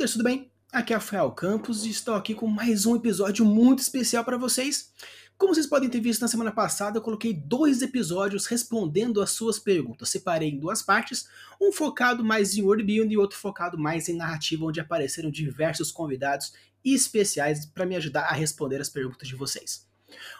[0.00, 0.50] Builders, tudo bem?
[0.72, 4.94] Aqui é Rafael Campos e estou aqui com mais um episódio muito especial para vocês.
[5.36, 9.58] Como vocês podem ter visto na semana passada, eu coloquei dois episódios respondendo as suas
[9.58, 10.08] perguntas.
[10.08, 11.28] Separei em duas partes,
[11.60, 16.54] um focado mais em worldbuilding e outro focado mais em narrativa, onde apareceram diversos convidados
[16.82, 19.89] especiais para me ajudar a responder as perguntas de vocês.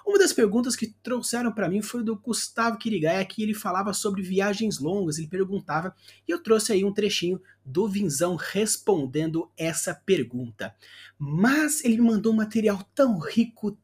[0.06, 4.22] Uma das perguntas que trouxeram para mim foi do Gustavo Kirigaya, que ele falava sobre
[4.22, 5.94] viagens longas, ele perguntava,
[6.26, 10.74] e eu trouxe aí um trechinho do Vinzão respondendo essa pergunta.
[11.18, 13.76] Mas ele me mandou um material tão rico,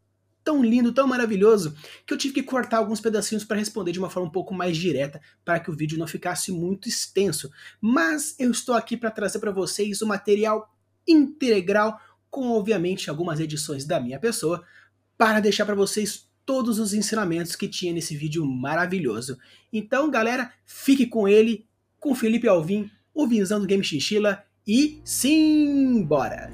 [0.43, 4.09] tão lindo, tão maravilhoso, que eu tive que cortar alguns pedacinhos para responder de uma
[4.09, 7.51] forma um pouco mais direta, para que o vídeo não ficasse muito extenso.
[7.81, 10.73] Mas eu estou aqui para trazer para vocês o material
[11.07, 14.65] integral, com obviamente algumas edições da minha pessoa,
[15.17, 19.37] para deixar para vocês todos os ensinamentos que tinha nesse vídeo maravilhoso.
[19.73, 21.67] Então, galera, fique com ele,
[21.99, 26.53] com Felipe Alvim, o Vinzão do Game Chinchila e simbora!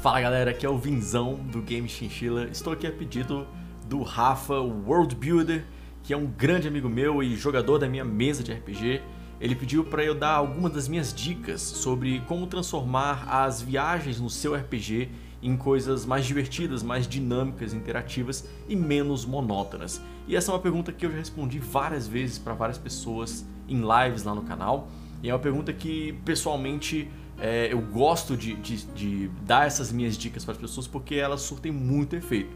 [0.00, 2.44] Fala galera, aqui é o Vinzão do Game Chinchila.
[2.44, 3.46] Estou aqui a pedido
[3.90, 5.64] do Rafa, o World Builder,
[6.04, 9.02] que é um grande amigo meu e jogador da minha mesa de RPG.
[9.40, 14.30] Ele pediu para eu dar algumas das minhas dicas sobre como transformar as viagens no
[14.30, 15.10] seu RPG
[15.42, 20.00] em coisas mais divertidas, mais dinâmicas, interativas e menos monótonas.
[20.28, 23.80] E essa é uma pergunta que eu já respondi várias vezes para várias pessoas em
[23.80, 24.88] lives lá no canal.
[25.20, 30.16] E é uma pergunta que pessoalmente é, eu gosto de, de, de dar essas minhas
[30.16, 32.54] dicas para as pessoas porque elas surtem muito efeito.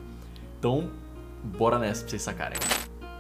[0.61, 0.91] Então,
[1.45, 2.59] bora nessa pra vocês sacarem.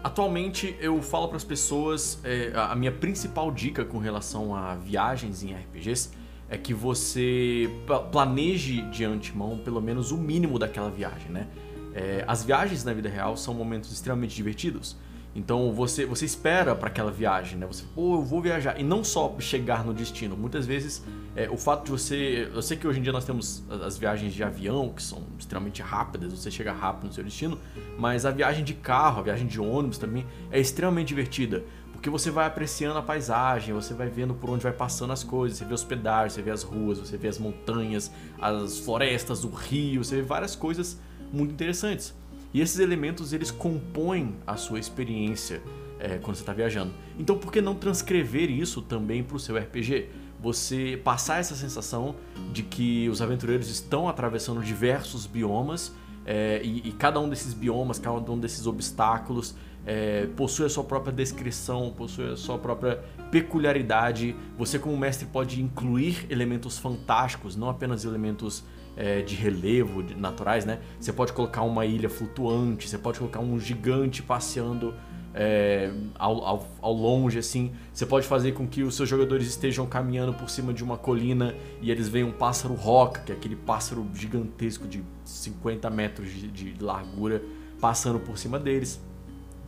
[0.02, 5.42] Atualmente eu falo para as pessoas, é, a minha principal dica com relação a viagens
[5.42, 6.10] em RPGs
[6.48, 7.70] é que você
[8.12, 11.48] planeje de antemão pelo menos o mínimo daquela viagem, né?
[11.94, 14.96] É, as viagens na vida real são momentos extremamente divertidos.
[15.34, 17.66] Então você, você espera para aquela viagem, né?
[17.66, 18.78] Você, pô, eu vou viajar.
[18.78, 20.36] E não só chegar no destino.
[20.36, 21.02] Muitas vezes
[21.34, 22.48] é, o fato de você.
[22.54, 25.82] Eu sei que hoje em dia nós temos as viagens de avião, que são extremamente
[25.82, 27.58] rápidas, você chega rápido no seu destino,
[27.98, 31.64] mas a viagem de carro, a viagem de ônibus também é extremamente divertida.
[31.92, 35.58] Porque você vai apreciando a paisagem, você vai vendo por onde vai passando as coisas,
[35.58, 39.48] você vê os pedágios, você vê as ruas, você vê as montanhas, as florestas, o
[39.48, 41.00] rio, você vê várias coisas
[41.32, 42.14] muito interessantes.
[42.54, 45.60] E esses elementos eles compõem a sua experiência
[45.98, 46.92] é, quando você está viajando.
[47.18, 50.08] Então por que não transcrever isso também para o seu RPG?
[50.40, 52.14] Você passar essa sensação
[52.52, 55.92] de que os aventureiros estão atravessando diversos biomas
[56.24, 59.54] é, e, e, cada um desses biomas, cada um desses obstáculos
[59.86, 64.34] é, possui a sua própria descrição, possui a sua própria peculiaridade.
[64.56, 68.64] Você, como mestre, pode incluir elementos fantásticos, não apenas elementos
[68.96, 70.80] é, de relevo de, naturais, né?
[70.98, 74.94] Você pode colocar uma ilha flutuante, você pode colocar um gigante passeando
[75.34, 77.72] é, ao, ao, ao, longe, assim.
[77.92, 81.54] Você pode fazer com que os seus jogadores estejam caminhando por cima de uma colina
[81.82, 86.48] e eles veem um pássaro roca, que é aquele pássaro gigantesco de 50 metros de,
[86.48, 87.42] de largura,
[87.80, 89.00] passando por cima deles.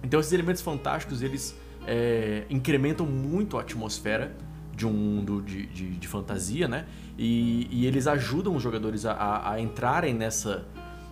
[0.02, 4.36] Então esses elementos fantásticos, eles é, incrementam muito a atmosfera
[4.76, 6.86] de um mundo de, de, de fantasia, né?
[7.18, 10.66] E, e, eles ajudam os jogadores a, a, a entrarem nessa,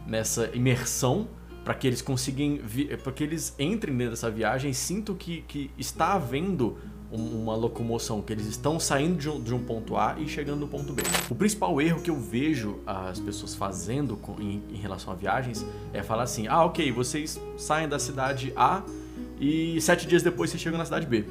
[0.06, 1.26] nessa imersão
[1.64, 2.58] para que eles consigam
[3.02, 6.76] para que eles entrem dentro dessa viagem e sintam que, que está havendo
[7.10, 10.68] uma locomoção, que eles estão saindo de um, de um, ponto A e chegando no
[10.68, 11.02] ponto B.
[11.30, 15.64] O principal erro que eu vejo as pessoas fazendo com, em, em, relação a viagens
[15.92, 18.82] é falar assim: ah, ok, vocês saem da cidade A
[19.40, 21.24] e sete dias depois vocês chegam na cidade B.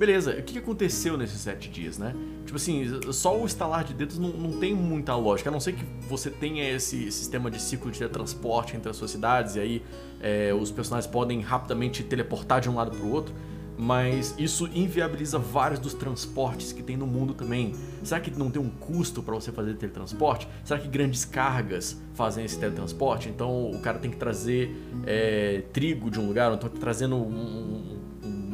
[0.00, 2.14] Beleza, o que aconteceu nesses sete dias, né?
[2.46, 5.74] Tipo assim, só o estalar de dedos não, não tem muita lógica, a não ser
[5.74, 9.82] que você tenha esse sistema de ciclo de transporte entre as suas cidades e aí
[10.22, 13.34] é, os personagens podem rapidamente teleportar de um lado para o outro,
[13.76, 17.74] mas isso inviabiliza vários dos transportes que tem no mundo também.
[18.02, 20.48] Será que não tem um custo para você fazer teletransporte?
[20.64, 23.28] Será que grandes cargas fazem esse teletransporte?
[23.28, 24.74] Então o cara tem que trazer
[25.06, 27.89] é, trigo de um lugar, ou então tá trazendo um,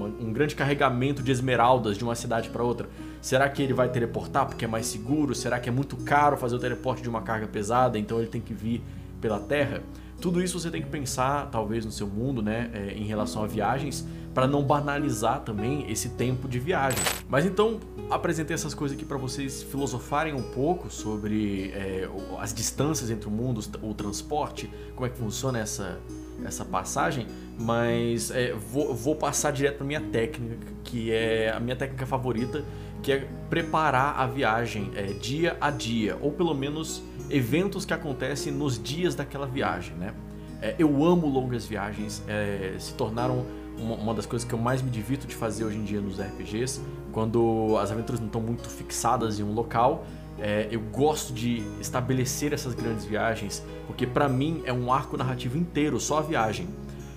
[0.07, 2.89] um grande carregamento de esmeraldas de uma cidade para outra.
[3.21, 5.35] Será que ele vai teleportar porque é mais seguro?
[5.35, 8.41] Será que é muito caro fazer o teleporte de uma carga pesada, então ele tem
[8.41, 8.83] que vir
[9.21, 9.83] pela terra?
[10.21, 13.47] Tudo isso você tem que pensar, talvez, no seu mundo, né, é, em relação a
[13.47, 16.99] viagens, para não banalizar também esse tempo de viagem.
[17.29, 17.79] Mas então,
[18.11, 23.31] apresentei essas coisas aqui para vocês filosofarem um pouco sobre é, as distâncias entre o
[23.31, 25.99] mundo, o transporte, como é que funciona essa,
[26.45, 27.27] essa passagem,
[27.59, 32.65] mas é, vou, vou, passar direto para minha técnica, que é a minha técnica favorita
[33.03, 38.53] que é preparar a viagem é, dia a dia, ou pelo menos eventos que acontecem
[38.53, 40.13] nos dias daquela viagem, né?
[40.61, 43.47] É, eu amo longas viagens, é, se tornaram
[43.79, 46.19] uma, uma, das coisas que eu mais me divirto de fazer hoje em dia nos
[46.19, 46.81] RPGs,
[47.13, 50.05] quando as aventuras não estão muito fixadas em um local.
[50.39, 55.57] É, eu gosto de estabelecer essas grandes viagens, porque para mim é um arco narrativo
[55.57, 56.67] inteiro, só a viagem.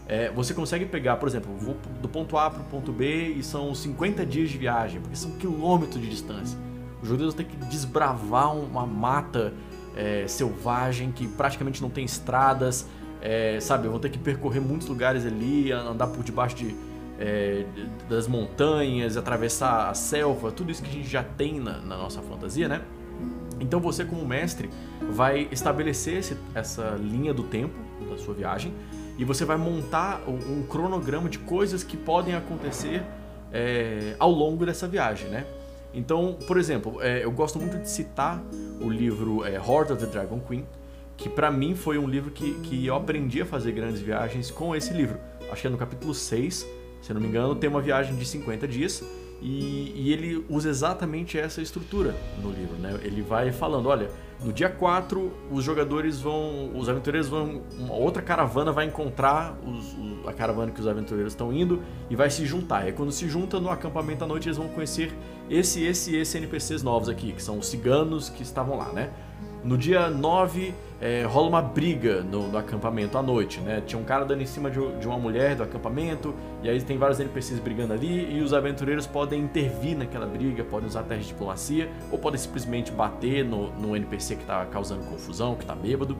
[0.09, 3.43] É, você consegue pegar, por exemplo, vou do ponto A para o ponto B e
[3.43, 6.57] são 50 dias de viagem, porque são quilômetros de distância.
[6.99, 9.53] Os jogadores têm que desbravar uma mata
[9.95, 12.87] é, selvagem que praticamente não tem estradas,
[13.21, 13.87] é, sabe?
[13.87, 16.75] Vão ter que percorrer muitos lugares ali, andar por debaixo de,
[17.19, 17.65] é,
[18.09, 22.19] das montanhas, atravessar a selva, tudo isso que a gente já tem na, na nossa
[22.23, 22.81] fantasia, né?
[23.59, 24.71] Então você, como mestre,
[25.11, 27.77] vai estabelecer esse, essa linha do tempo
[28.09, 28.73] da sua viagem
[29.19, 33.03] e você vai montar um, um cronograma de coisas que podem acontecer
[33.51, 35.45] é, ao longo dessa viagem, né?
[35.93, 38.41] Então, por exemplo, é, eu gosto muito de citar
[38.79, 40.65] o livro é, Horde of the Dragon Queen,
[41.17, 44.73] que para mim foi um livro que, que eu aprendi a fazer grandes viagens com
[44.73, 45.19] esse livro.
[45.51, 46.65] Acho que é no capítulo 6,
[47.01, 49.03] se não me engano, tem uma viagem de 50 dias
[49.41, 52.99] e, e, ele usa exatamente essa estrutura no livro, né?
[53.03, 54.09] Ele vai falando, olha,
[54.43, 59.93] no dia 4 os jogadores vão, os aventureiros vão, uma outra caravana vai encontrar os,
[59.93, 62.87] os, a caravana que os aventureiros estão indo e vai se juntar.
[62.87, 65.13] E quando se junta no acampamento à noite eles vão conhecer
[65.49, 69.11] esse, esse e esse NPCs novos aqui, que são os ciganos que estavam lá, né?
[69.61, 73.81] No dia 9, é, rola uma briga no, no, acampamento à noite, né?
[73.85, 76.33] Tinha um cara dando em cima de, de, uma mulher do acampamento,
[76.63, 80.87] e aí tem vários NPCs brigando ali, e os aventureiros podem intervir naquela briga, podem
[80.87, 85.55] usar testes de diplomacia, ou podem simplesmente bater no, no NPC que está causando confusão,
[85.55, 86.17] que está bêbado.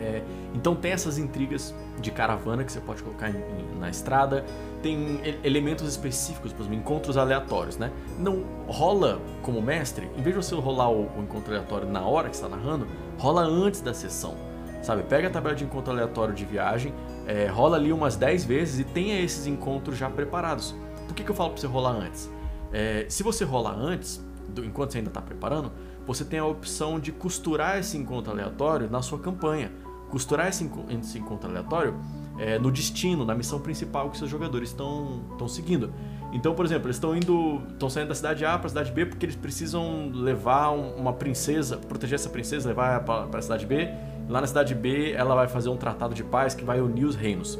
[0.00, 0.22] É,
[0.54, 4.44] então tem essas intrigas de caravana que você pode colocar em, em, na estrada,
[4.82, 7.90] tem elementos específicos, por exemplo, encontros aleatórios, né?
[8.18, 12.28] Não rola como mestre, em vez de você rolar o, o encontro aleatório na hora
[12.28, 12.86] que está narrando,
[13.18, 14.34] rola antes da sessão,
[14.82, 15.02] sabe?
[15.02, 16.92] Pega a tabela de encontro aleatório de viagem,
[17.26, 20.74] é, rola ali umas 10 vezes e tenha esses encontros já preparados.
[21.06, 22.30] Por que, que eu falo para você rolar antes?
[22.72, 25.72] É, se você rolar antes, do, enquanto você ainda está preparando,
[26.06, 29.72] você tem a opção de costurar esse encontro aleatório na sua campanha
[30.10, 30.70] costurar esse,
[31.00, 31.94] esse encontro aleatório
[32.38, 35.92] é, no destino, na missão principal que seus jogadores estão seguindo.
[36.32, 39.06] Então, por exemplo, eles estão indo, estão saindo da cidade A para a cidade B
[39.06, 43.88] porque eles precisam levar uma princesa, proteger essa princesa, levar para a cidade B.
[44.28, 47.14] Lá na cidade B, ela vai fazer um tratado de paz que vai unir os
[47.14, 47.58] reinos.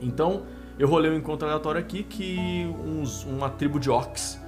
[0.00, 0.42] Então,
[0.78, 4.38] eu rolei um encontro aleatório aqui que uns, uma tribo de orcs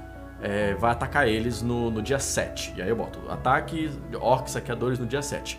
[0.42, 2.74] é, vai atacar eles no, no dia 7.
[2.76, 5.58] E aí eu boto ataque orcs saqueadores no dia 7.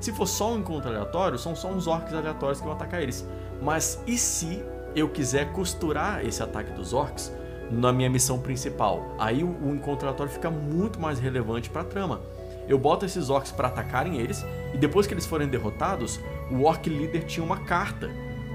[0.00, 3.28] Se for só um encontro aleatório, são só uns orcs aleatórios que vão atacar eles.
[3.60, 4.64] Mas e se
[4.96, 7.30] eu quiser costurar esse ataque dos orcs
[7.70, 9.14] na minha missão principal?
[9.18, 12.20] Aí o, encontro aleatório fica muito mais relevante para a trama.
[12.66, 16.18] Eu boto esses orcs para atacarem eles e depois que eles forem derrotados,
[16.50, 18.08] o orc líder tinha uma carta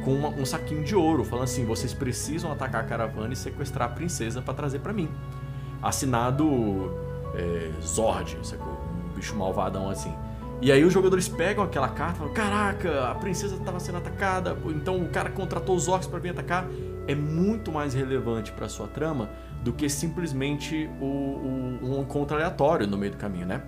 [0.03, 3.91] com uma, um saquinho de ouro falando assim: vocês precisam atacar a caravana e sequestrar
[3.91, 5.09] a princesa para trazer para mim.
[5.81, 6.91] Assinado
[7.35, 8.73] é, Zord, sacou?
[8.73, 10.13] um bicho malvadão assim.
[10.61, 14.57] E aí os jogadores pegam aquela carta e falam: Caraca, a princesa estava sendo atacada,
[14.67, 16.67] então o cara contratou os orcs para vir atacar.
[17.07, 19.29] É muito mais relevante para sua trama
[19.63, 23.61] do que simplesmente o, o, um encontro aleatório no meio do caminho, né?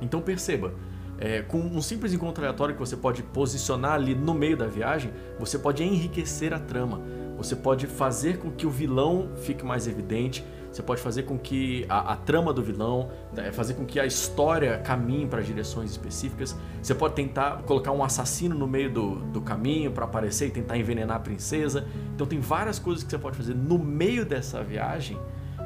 [0.00, 0.72] Então perceba,
[1.18, 5.10] é, com um simples encontro aleatório que você pode posicionar ali no meio da viagem,
[5.38, 7.00] você pode enriquecer a trama.
[7.36, 11.84] Você pode fazer com que o vilão fique mais evidente, você pode fazer com que
[11.88, 16.54] a, a trama do vilão, né, fazer com que a história caminhe para direções específicas.
[16.82, 20.76] Você pode tentar colocar um assassino no meio do, do caminho para aparecer e tentar
[20.76, 21.86] envenenar a princesa.
[22.14, 25.18] Então tem várias coisas que você pode fazer no meio dessa viagem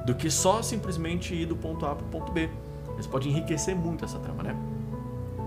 [0.06, 2.48] do que só simplesmente ir do ponto A para o ponto B.
[2.96, 4.56] Você pode enriquecer muito essa trama, né?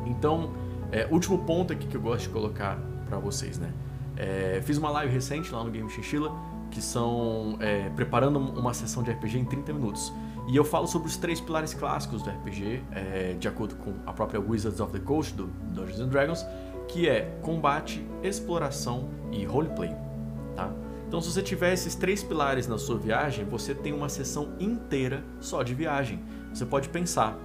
[0.06, 0.52] Então,
[0.92, 3.72] é, último ponto aqui que eu gosto de colocar para vocês, né?
[4.18, 6.32] É, fiz uma live recente lá no Game Chinchilla
[6.76, 10.12] que são é, preparando uma sessão de RPG em 30 minutos.
[10.46, 14.12] E eu falo sobre os três pilares clássicos do RPG, é, de acordo com a
[14.12, 16.46] própria Wizards of the Coast do Dungeons and Dragons,
[16.90, 19.96] que é combate, exploração e roleplay.
[20.54, 20.70] Tá?
[21.08, 25.24] Então, se você tiver esses três pilares na sua viagem, você tem uma sessão inteira
[25.40, 26.22] só de viagem.
[26.54, 27.40] Você pode pensar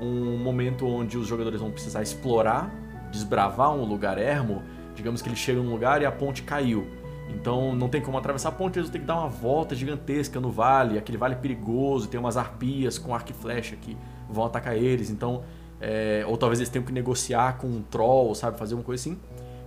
[0.00, 2.72] um momento onde os jogadores vão precisar explorar,
[3.10, 4.62] desbravar um lugar ermo.
[4.94, 6.86] Digamos que eles chegam num lugar e a ponte caiu.
[7.28, 10.40] Então não tem como atravessar a ponte, eles vão ter que dar uma volta gigantesca
[10.40, 13.96] no vale, aquele vale perigoso, tem umas arpias com arco e flecha que
[14.28, 15.10] vão atacar eles.
[15.10, 15.42] Então,
[15.80, 19.18] é, ou talvez eles tenham que negociar com um troll, sabe, fazer uma coisa assim.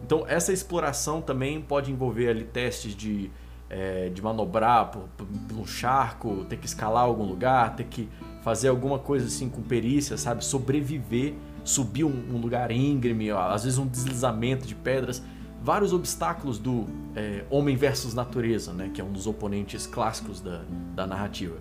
[0.04, 3.30] Então essa exploração também pode envolver ali testes de
[3.70, 8.10] é, de manobrar por, por, um charco, ter que escalar algum lugar, ter que
[8.42, 10.44] fazer alguma coisa assim com perícia, sabe?
[10.44, 15.22] Sobreviver, subir um, um lugar íngreme, ó, às vezes um deslizamento de pedras
[15.63, 16.86] vários obstáculos do
[17.16, 20.62] é, homem versus natureza, né, que é um dos oponentes clássicos da,
[20.96, 21.58] da narrativa.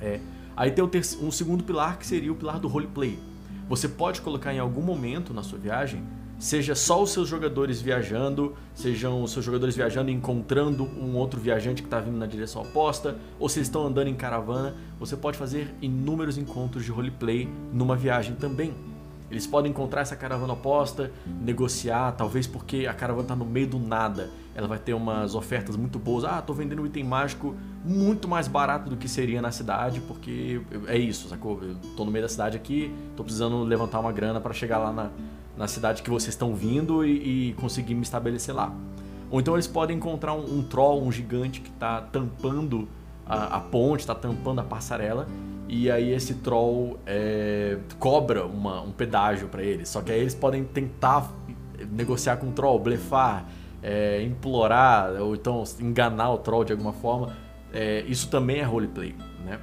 [0.00, 0.20] É,
[0.56, 0.84] aí tem
[1.20, 3.18] um segundo pilar que seria o pilar do roleplay.
[3.68, 6.02] Você pode colocar em algum momento na sua viagem,
[6.38, 11.40] seja só os seus jogadores viajando, sejam os seus jogadores viajando e encontrando um outro
[11.40, 15.38] viajante que está vindo na direção oposta, ou se estão andando em caravana, você pode
[15.38, 18.74] fazer inúmeros encontros de roleplay numa viagem também.
[19.32, 23.78] Eles podem encontrar essa caravana oposta, negociar, talvez porque a caravana está no meio do
[23.78, 24.28] nada.
[24.54, 26.22] Ela vai ter umas ofertas muito boas.
[26.22, 30.60] Ah, tô vendendo um item mágico muito mais barato do que seria na cidade, porque
[30.86, 31.58] é isso, sacou?
[31.62, 34.92] Eu tô no meio da cidade aqui, tô precisando levantar uma grana para chegar lá
[34.92, 35.08] na,
[35.56, 38.70] na cidade que vocês estão vindo e, e, conseguir me estabelecer lá.
[39.30, 42.86] Ou então eles podem encontrar um, um troll, um gigante que está tampando
[43.24, 45.26] a, a ponte, está tampando a passarela
[45.74, 49.88] e aí esse troll é, cobra uma, um pedágio para eles.
[49.88, 51.32] Só que aí eles podem tentar
[51.90, 53.48] negociar com o troll, blefar,
[53.82, 57.34] é, implorar ou então enganar o troll de alguma forma.
[57.72, 59.14] É, isso também é roleplay,
[59.46, 59.60] né?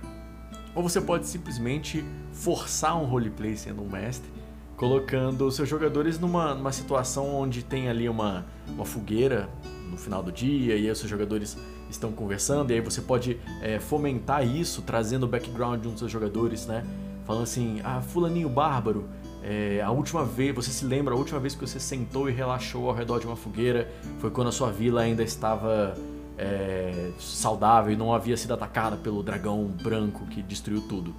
[0.73, 4.31] Ou você pode simplesmente forçar um roleplay sendo um mestre,
[4.75, 9.47] colocando seus jogadores numa, numa situação onde tem ali uma, uma fogueira
[9.91, 11.55] no final do dia e aí os seus jogadores
[11.89, 15.99] estão conversando, e aí você pode é, fomentar isso, trazendo o background de um dos
[15.99, 16.83] seus jogadores, né?
[17.25, 19.07] Falando assim, ah, fulaninho bárbaro,
[19.43, 22.89] é, a última vez, você se lembra, a última vez que você sentou e relaxou
[22.89, 25.95] ao redor de uma fogueira foi quando a sua vila ainda estava
[26.37, 31.13] é, saudável e não havia sido atacada pelo dragão branco que destruiu tudo.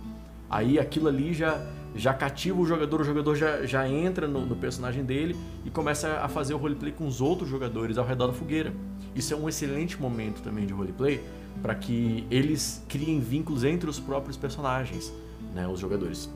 [0.51, 1.65] Aí aquilo ali já
[1.95, 6.21] já cativa o jogador, o jogador já, já entra no, no, personagem dele e começa
[6.21, 8.73] a fazer o roleplay com os outros jogadores ao redor da fogueira.
[9.15, 11.21] Isso é um excelente momento também de roleplay
[11.61, 15.13] para que eles criem vínculos entre os próprios personagens,
[15.53, 16.31] né, os jogadores.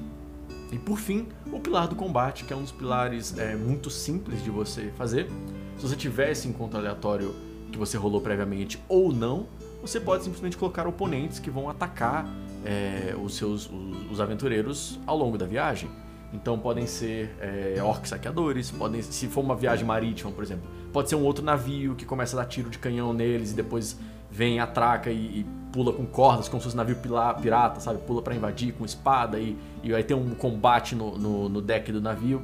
[0.72, 4.42] E por fim, o pilar do combate, que é um dos pilares é, muito simples
[4.42, 5.28] de você fazer.
[5.76, 7.34] Se você tiver esse encontro aleatório
[7.70, 9.46] que você rolou previamente ou não,
[9.80, 12.26] você pode simplesmente colocar oponentes que vão atacar
[12.64, 15.90] é, os seus os, os, aventureiros ao longo da viagem.
[16.32, 21.08] Então podem ser é, orcs saqueadores, podem, se for uma viagem marítima, por exemplo, pode
[21.08, 23.96] ser um outro navio que começa a dar tiro de canhão neles e depois
[24.30, 26.96] vem, atraca e, e pula com cordas, como se fosse um navio
[27.40, 28.00] pirata, sabe?
[28.00, 31.92] Pula para invadir com espada e, e aí tem um combate no, no, no deck
[31.92, 32.42] do navio.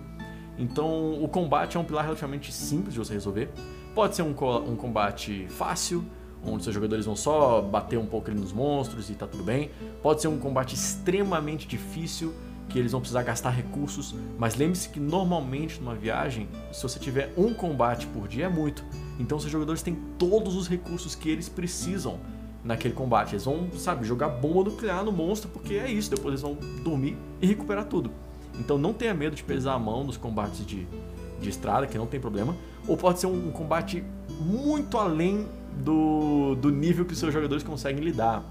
[0.56, 3.50] Então o combate é um pilar relativamente simples de você resolver.
[3.94, 6.04] Pode ser um, um combate fácil,
[6.44, 9.70] onde seus jogadores vão só bater um pouco ali nos monstros e tá tudo bem.
[10.02, 12.34] Pode ser um combate extremamente difícil,
[12.68, 17.34] que eles vão precisar gastar recursos, mas lembre-se que normalmente numa viagem, se você tiver
[17.36, 18.84] um combate por dia é muito.
[19.18, 22.18] Então seus jogadores têm todos os recursos que eles precisam
[22.64, 23.32] naquele combate.
[23.32, 27.16] Eles vão, sabe, jogar bomba nuclear no monstro, porque é isso, depois eles vão dormir
[27.42, 28.10] e recuperar tudo.
[28.58, 30.86] Então não tenha medo de pesar a mão nos combates de,
[31.40, 32.56] de estrada, que não tem problema.
[32.86, 34.04] Ou pode ser um, um combate
[34.40, 38.42] muito além do, do nível que os seus jogadores conseguem lidar.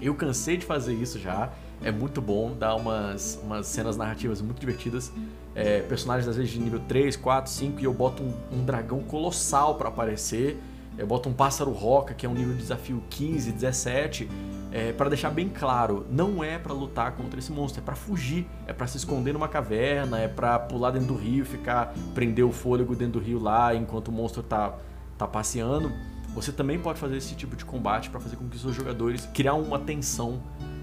[0.00, 1.50] Eu cansei de fazer isso já.
[1.82, 5.12] É muito bom, dá umas, umas cenas narrativas muito divertidas.
[5.54, 9.00] É, personagens às vezes de nível 3, 4, 5 e eu boto um, um dragão
[9.00, 10.60] colossal para aparecer.
[10.98, 14.28] Eu boto um pássaro roca, que é um nível de desafio 15, 17,
[14.72, 18.46] é, para deixar bem claro, não é para lutar contra esse monstro, é para fugir,
[18.66, 22.52] é para se esconder numa caverna, é para pular dentro do rio, ficar prender o
[22.52, 24.74] fôlego dentro do rio lá enquanto o monstro tá
[25.16, 25.92] tá passeando.
[26.34, 29.54] Você também pode fazer esse tipo de combate para fazer com que seus jogadores criar
[29.54, 30.40] uma tensão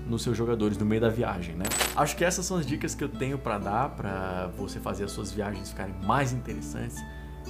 [0.08, 1.66] nos seus jogadores no meio da viagem, né?
[1.96, 5.12] Acho que essas são as dicas que eu tenho para dar para você fazer as
[5.12, 6.98] suas viagens ficarem mais interessantes.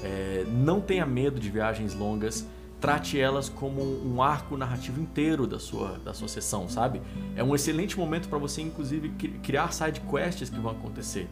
[0.03, 2.45] É, não tenha medo de viagens longas.
[2.79, 7.01] Trate elas como um arco narrativo inteiro da sua, da sua sessão, sabe?
[7.35, 9.09] É um excelente momento para você, inclusive,
[9.41, 11.27] criar side quests que vão acontecer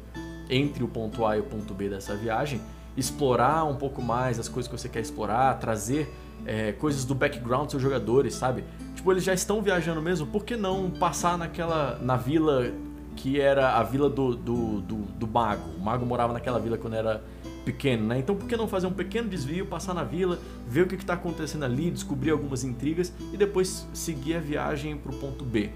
[0.50, 2.60] entre o ponto A e o ponto B dessa viagem,
[2.98, 6.12] explorar um pouco mais as coisas que você quer explorar, trazer
[6.46, 8.64] é, coisas do background dos seus jogadores, sabe?
[8.96, 12.00] Tipo, eles já estão viajando mesmo, por que não passar naquela.
[12.02, 12.72] na vila
[13.16, 15.70] que era a vila do, do, do, do mago?
[15.78, 17.24] O mago morava naquela vila quando era
[17.64, 18.20] pequeno, né?
[18.20, 20.38] Então por que não fazer um pequeno desvio, passar na vila,
[20.68, 25.12] ver o que está acontecendo ali, descobrir algumas intrigas e depois seguir a viagem para
[25.12, 25.72] o ponto B?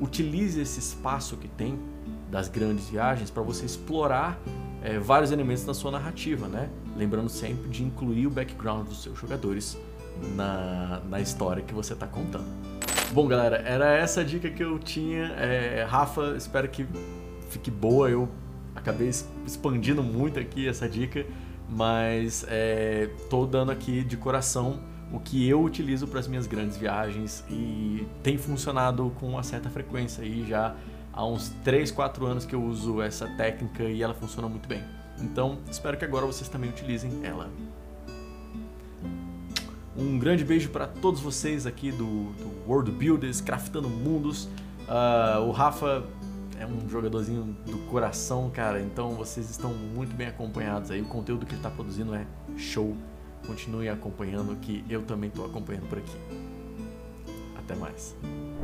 [0.00, 1.78] Utilize esse espaço que tem
[2.30, 4.38] das grandes viagens para você explorar
[4.82, 6.68] é, vários elementos da sua narrativa, né?
[6.96, 9.78] Lembrando sempre de incluir o background dos seus jogadores
[10.34, 12.46] na, na história que você está contando.
[13.12, 15.26] Bom, galera, era essa a dica que eu tinha.
[15.38, 16.86] É, Rafa, espero que
[17.48, 18.10] fique boa.
[18.10, 18.28] Eu
[18.74, 19.08] acabei
[19.46, 21.24] expandindo muito aqui essa dica,
[21.68, 24.80] mas é, tô dando aqui de coração
[25.12, 29.70] o que eu utilizo para as minhas grandes viagens e tem funcionado com uma certa
[29.70, 30.74] frequência aí já
[31.12, 34.82] há uns 3, 4 anos que eu uso essa técnica e ela funciona muito bem.
[35.20, 37.48] Então, espero que agora vocês também utilizem ela.
[39.96, 44.48] Um grande beijo para todos vocês aqui do, do, World Builders, Craftando Mundos.
[44.88, 46.04] Uh, o Rafa
[46.58, 51.00] é um jogadorzinho do coração, cara, então vocês estão muito bem acompanhados aí.
[51.00, 52.96] O conteúdo que ele está produzindo é show.
[53.46, 56.16] Continue acompanhando, que eu também estou acompanhando por aqui.
[57.64, 58.14] Até mais.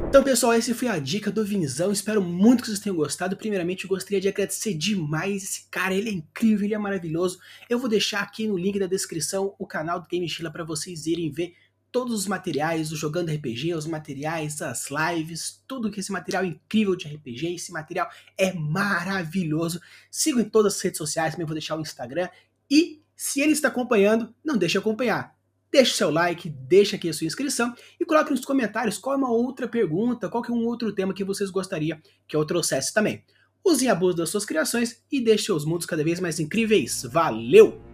[0.09, 1.93] Então, pessoal, essa foi a dica do Vinzão.
[1.93, 3.37] Espero muito que vocês tenham gostado.
[3.37, 5.95] Primeiramente, eu gostaria de agradecer demais esse cara.
[5.95, 7.39] Ele é incrível, ele é maravilhoso.
[7.69, 11.07] Eu vou deixar aqui no link da descrição o canal do Game Chila para vocês
[11.07, 11.55] irem ver
[11.93, 16.95] todos os materiais do Jogando RPG, os materiais, as lives, tudo que esse material incrível
[16.95, 19.81] de RPG, esse material é maravilhoso.
[20.11, 22.29] Sigam em todas as redes sociais, também vou deixar o Instagram.
[22.71, 25.37] E se ele está acompanhando, não deixe de acompanhar
[25.73, 29.31] deixe seu like, deixe aqui a sua inscrição e coloque nos comentários qual é uma
[29.31, 33.25] outra pergunta, qual é um outro tema que vocês gostariam que eu trouxesse também.
[33.65, 37.03] Usem abuso das suas criações e deixe seus mundos cada vez mais incríveis.
[37.05, 37.90] Valeu!